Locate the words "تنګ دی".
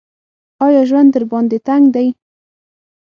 1.67-2.07